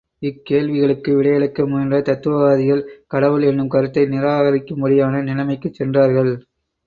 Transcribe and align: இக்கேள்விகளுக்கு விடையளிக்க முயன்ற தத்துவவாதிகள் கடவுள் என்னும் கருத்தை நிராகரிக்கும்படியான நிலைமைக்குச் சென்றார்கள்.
இக்கேள்விகளுக்கு 0.21 1.11
விடையளிக்க 1.15 1.65
முயன்ற 1.67 1.97
தத்துவவாதிகள் 2.01 2.81
கடவுள் 3.07 3.43
என்னும் 3.43 3.67
கருத்தை 3.67 4.03
நிராகரிக்கும்படியான 4.07 5.23
நிலைமைக்குச் 5.23 5.73
சென்றார்கள். 5.73 6.33